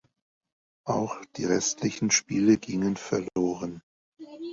Auch 0.83 1.23
die 1.35 1.45
restlichen 1.45 2.09
Spiele 2.09 2.57
gingen 2.57 2.97
verloren. 2.97 3.83